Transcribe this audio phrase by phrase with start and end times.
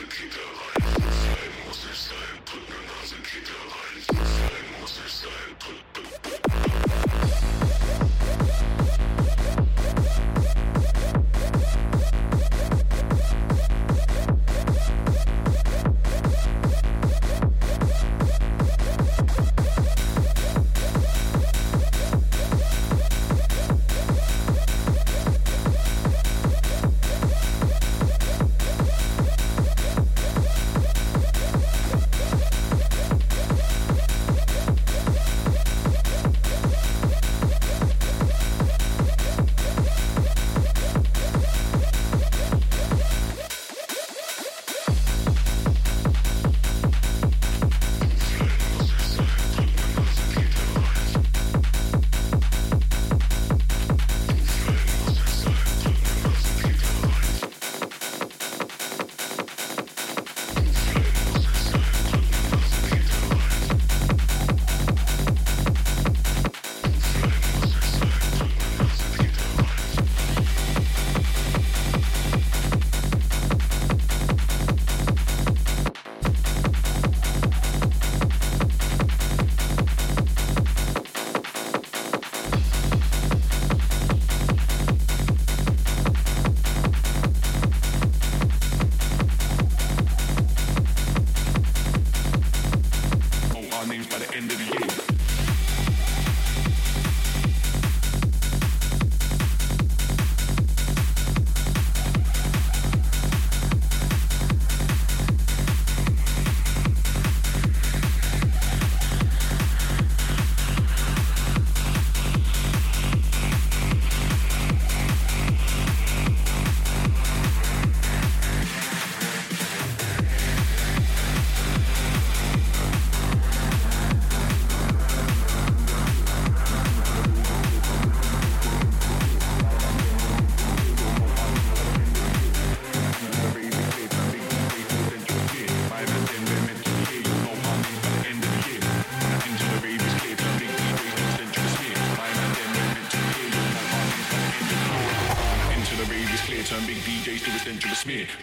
[0.00, 0.96] and keep their lines.
[0.96, 3.60] Slide monster slide, put their knives keep put.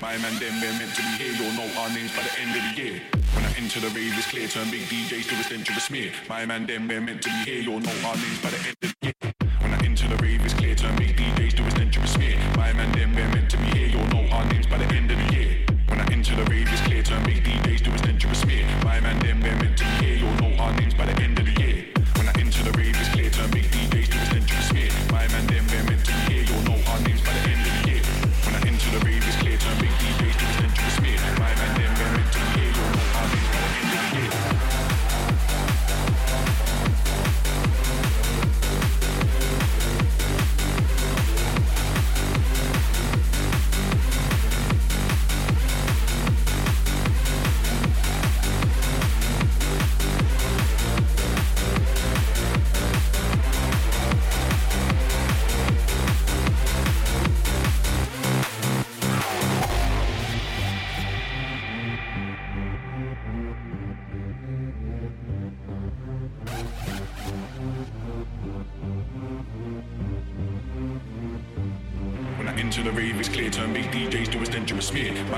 [0.08, 1.34] My man, them we're meant to be here.
[1.34, 3.02] You'll know our names by the end of the year.
[3.36, 4.48] When I enter the rave, it's clear.
[4.48, 6.14] Turn big DJs to a central smear.
[6.30, 7.60] My man, them we're meant to be here.
[7.60, 8.77] You'll know our names by the end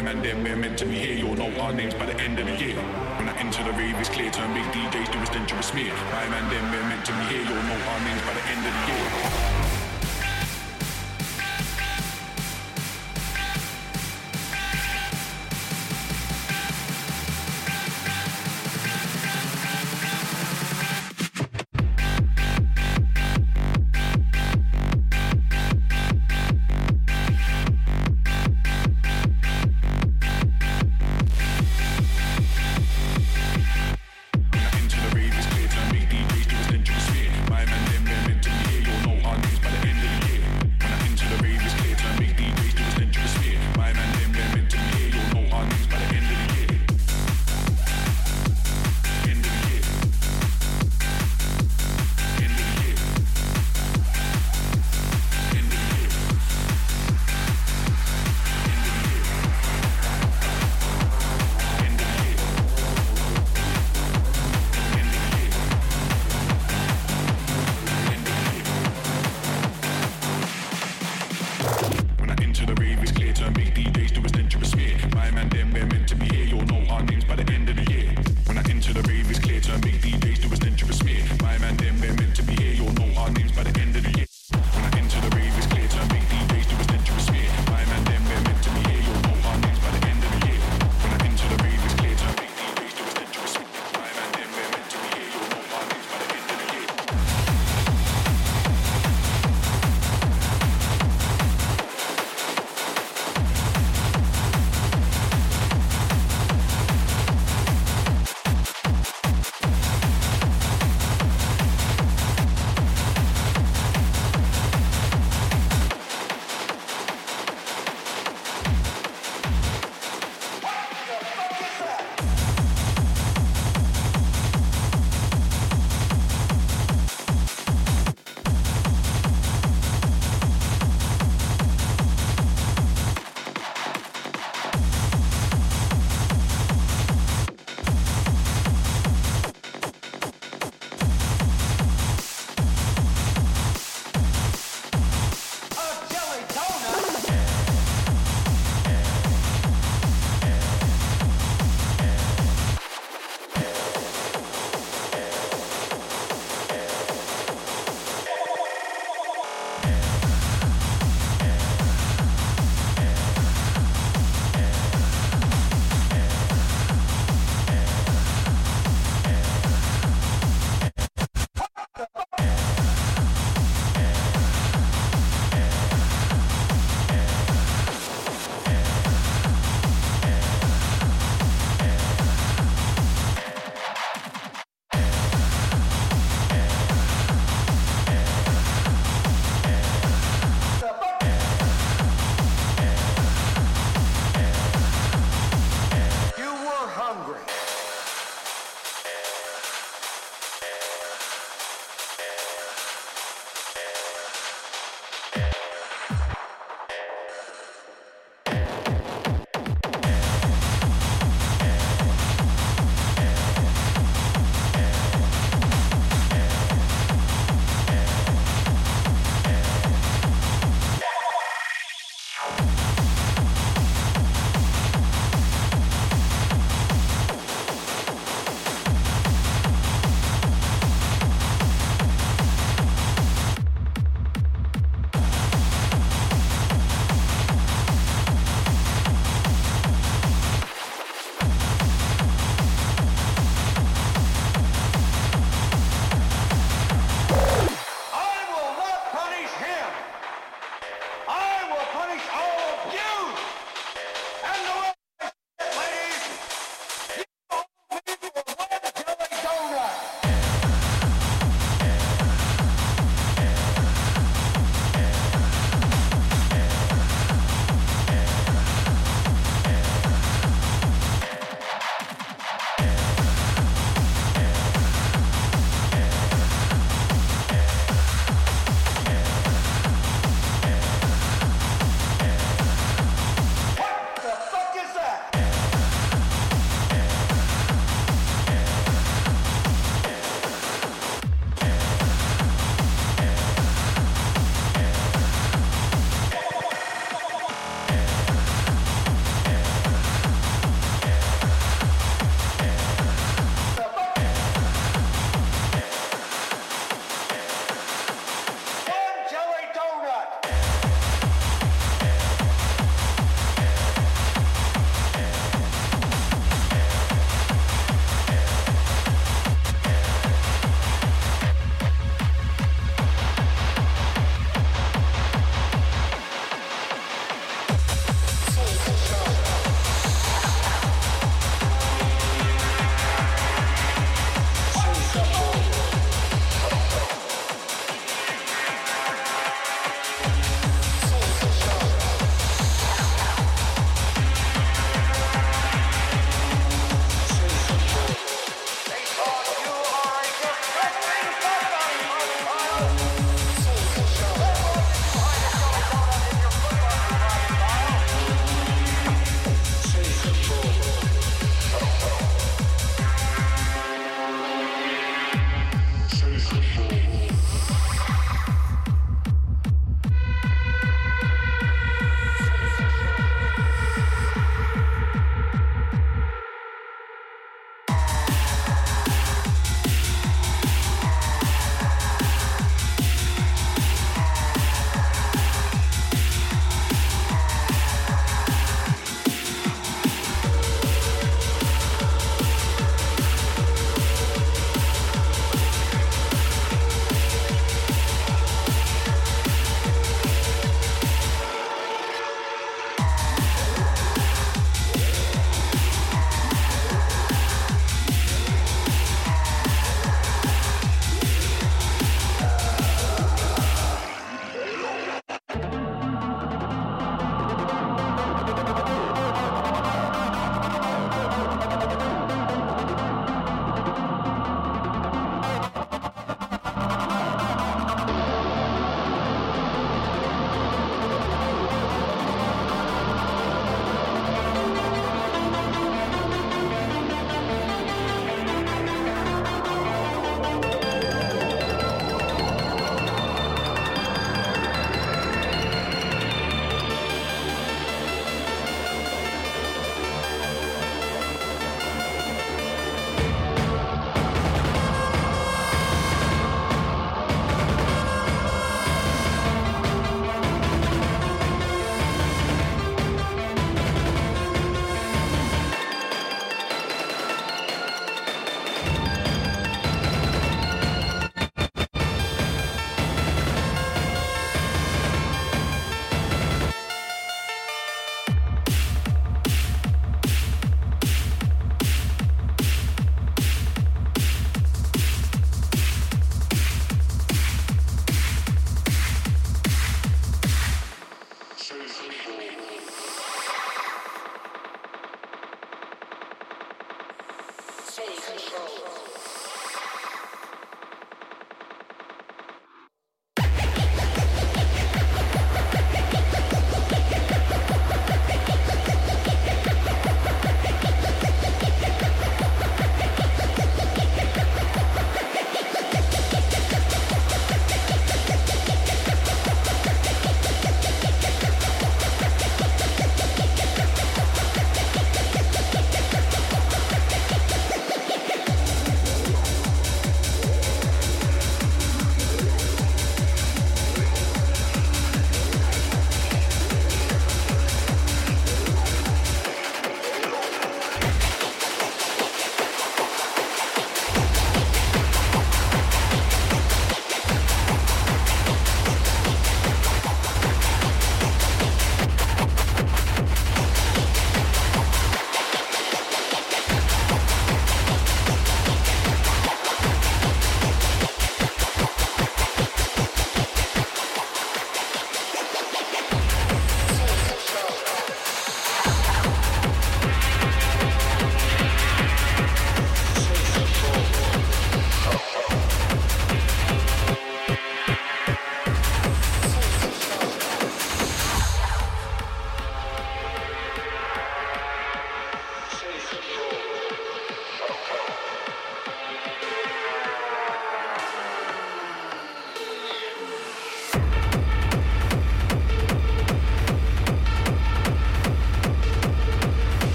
[0.00, 1.14] My man, them we're meant to be here.
[1.14, 2.74] You'll know our names by the end of the year.
[3.18, 4.30] When I enter the rave, it's clear.
[4.30, 5.92] Turn big DJs to a dangerous smear.
[5.92, 7.42] My man, them we're meant to be here.
[7.42, 9.29] You'll know our names by the end of the year.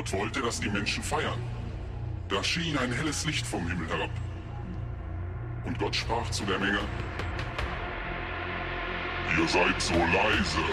[0.00, 1.38] Gott wollte, dass die Menschen feiern.
[2.28, 4.10] Da schien ein helles Licht vom Himmel herab.
[5.64, 6.78] Und Gott sprach zu der Menge,
[9.36, 10.64] Ihr seid so leise.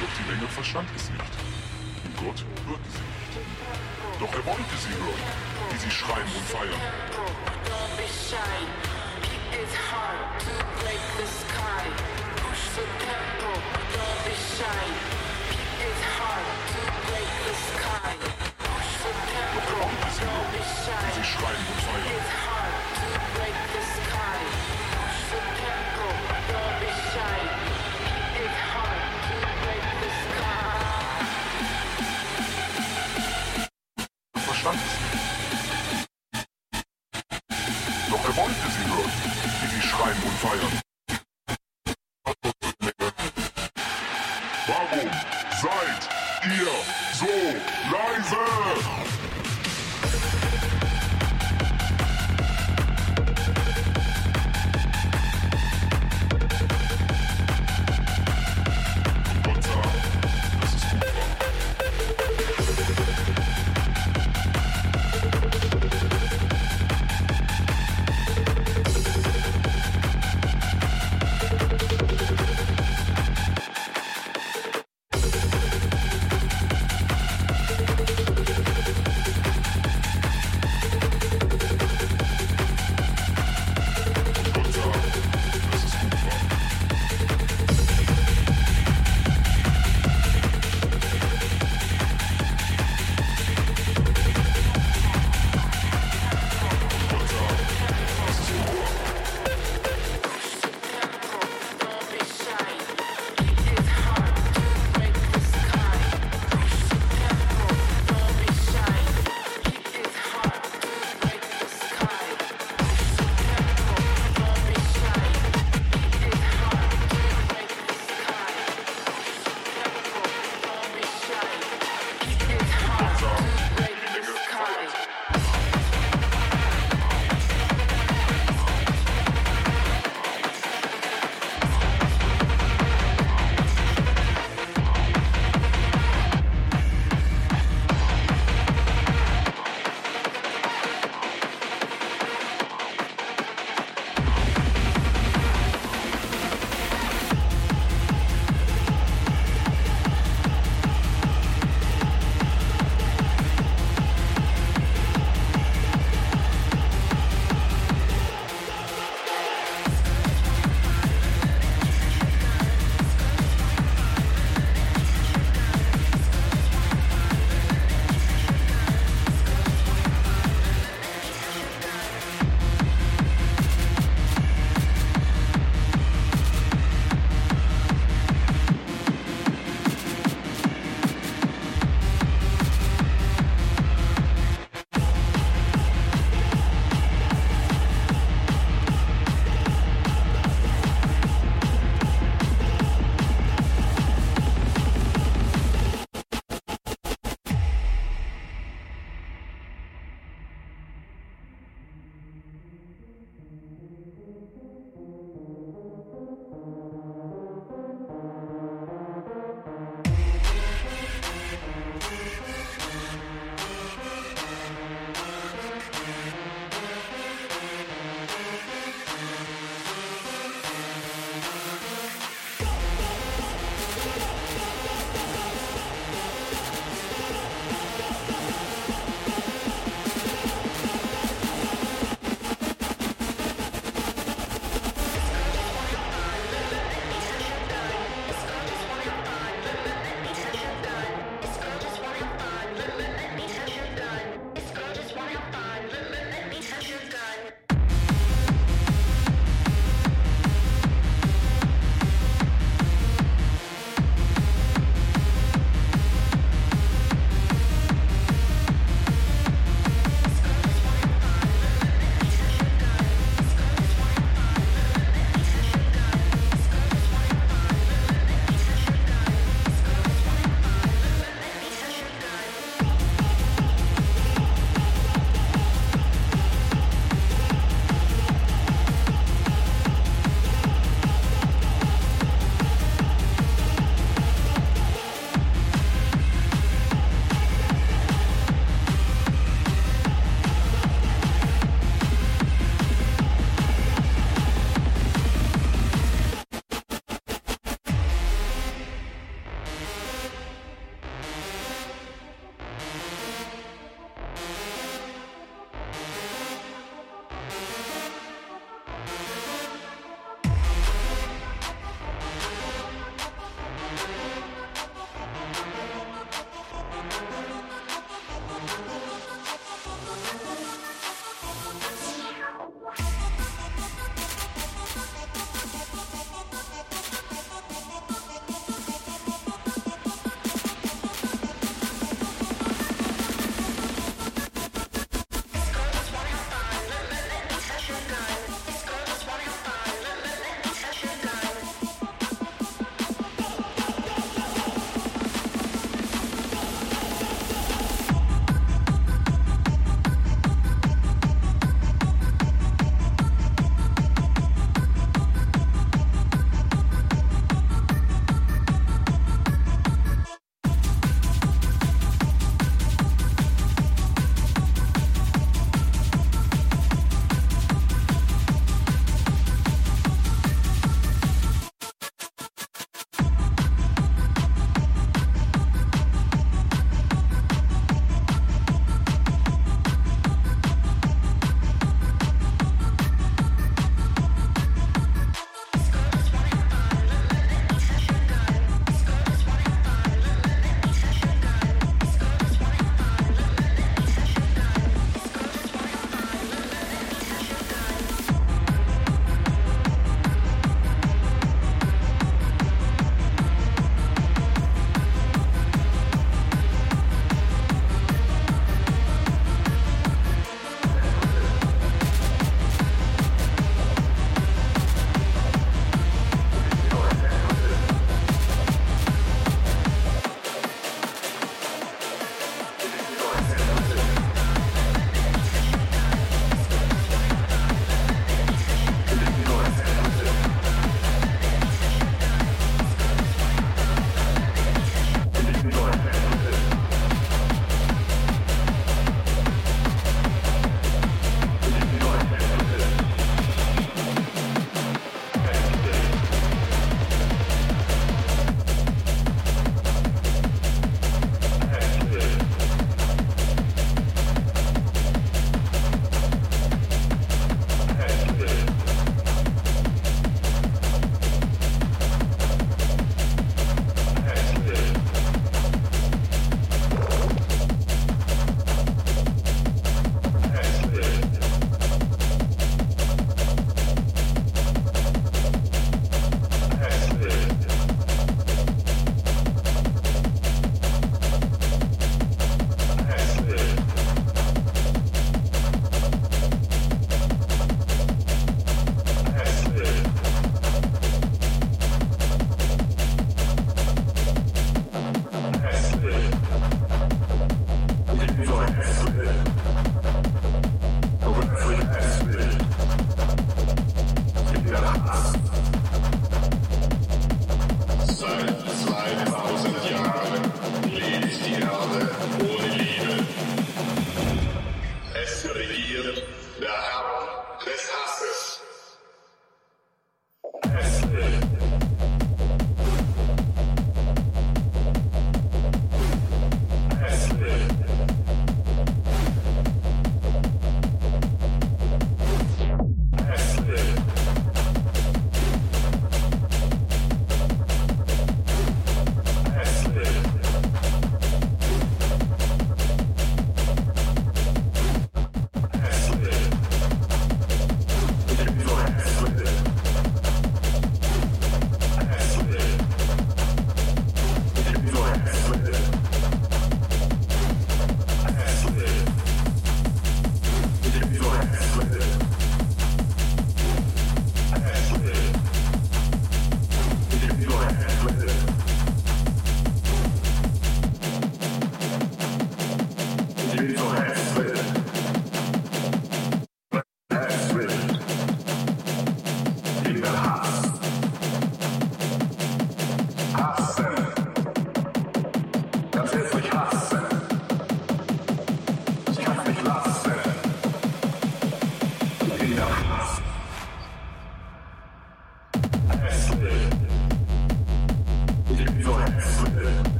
[0.00, 1.22] Doch die Menge verstand es nicht.
[2.04, 4.20] Und Gott hörte sie nicht.
[4.20, 5.22] Doch er wollte sie hören,
[5.72, 6.80] wie sie schreien und feiern.
[9.52, 12.05] It's hard to break the sky.
[14.58, 14.95] Don't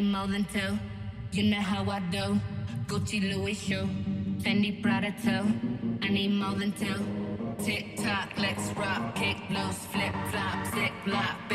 [0.00, 0.78] need more than two.
[1.32, 2.40] You know how I do.
[2.86, 3.88] Gucci Louis shoe,
[4.42, 5.46] Fendi Prada toe.
[6.02, 6.98] I need more than two.
[7.64, 11.47] Tick tock, let's rock, kick loose, flip flop, zip lock.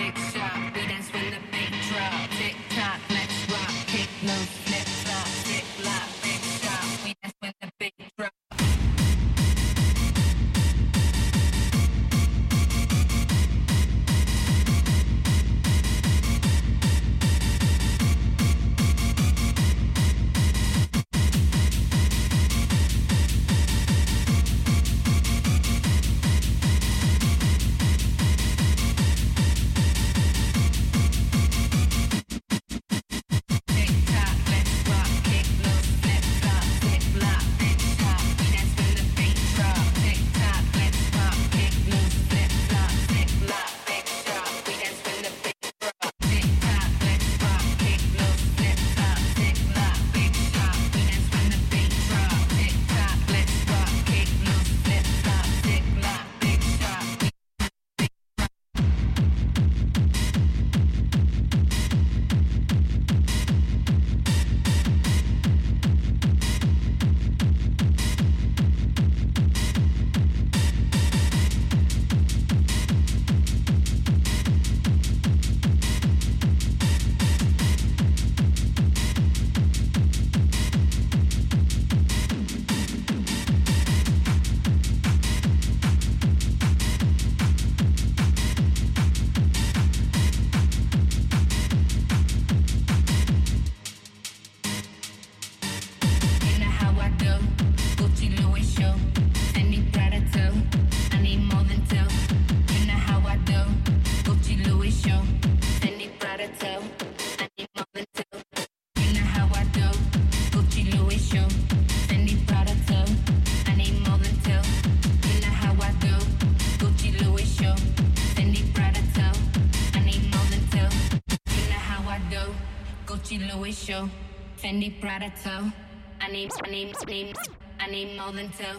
[125.13, 125.71] gotta tell.
[126.19, 127.35] I need, I need, I need,
[127.79, 128.75] I need more than two.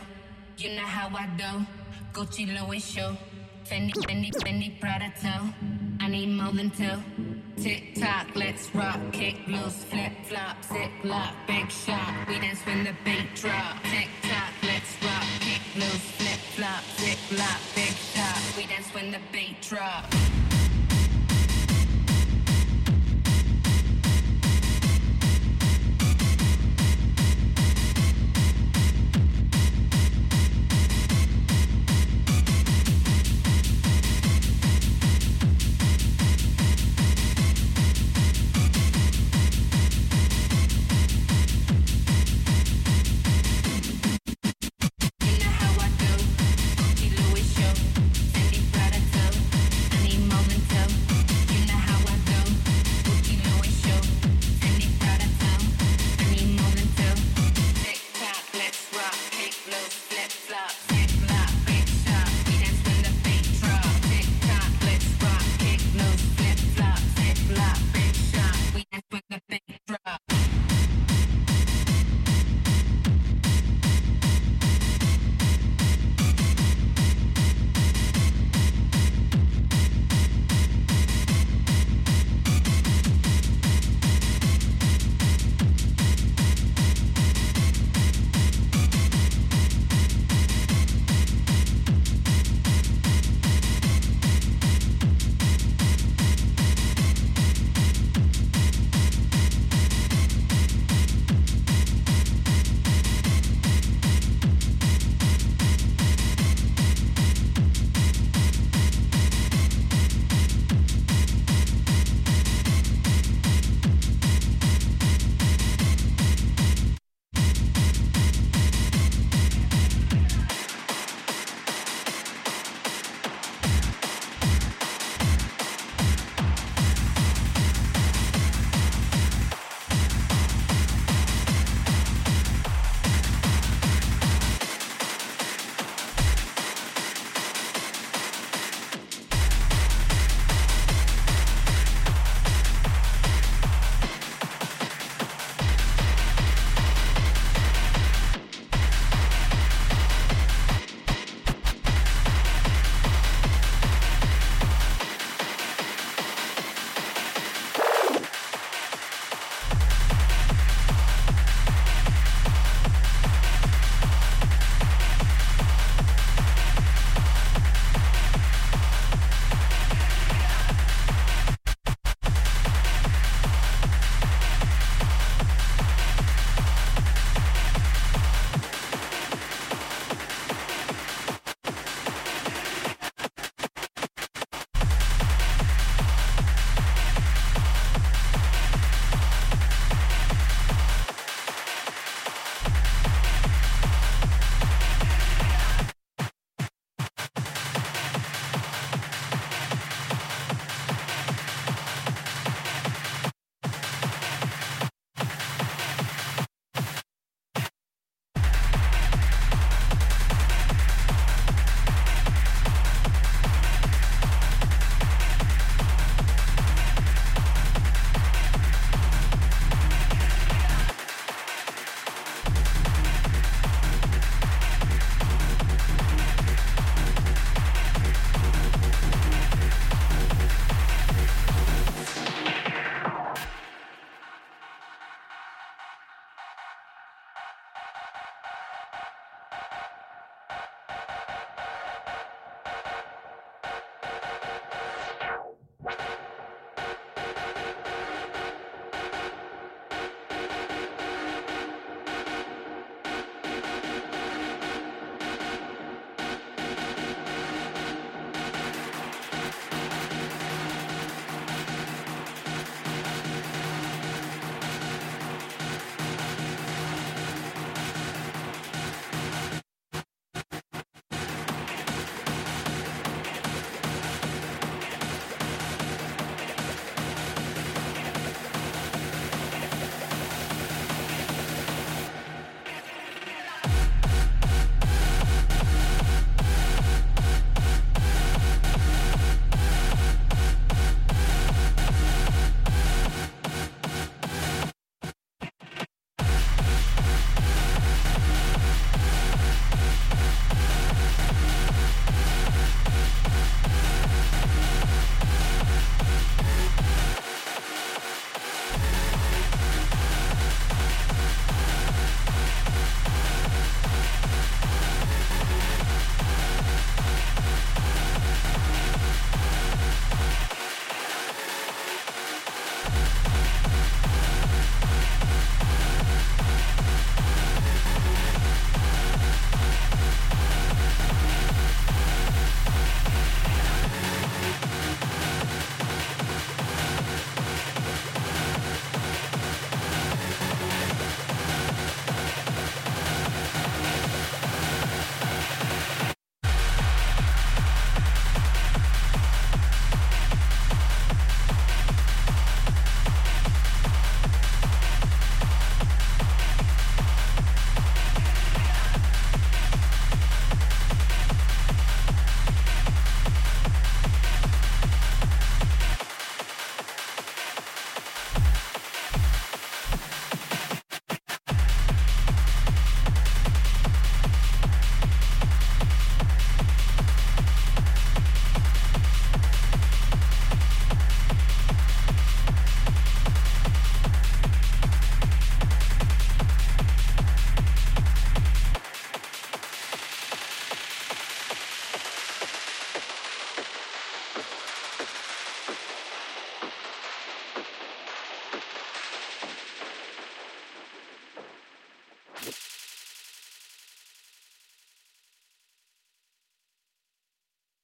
[0.59, 1.65] You know how I do.
[2.13, 3.17] Gucci, Louis show,
[3.65, 5.49] Fendi, Fendi, Fendi, Prada toe.
[6.01, 7.34] I need more than two.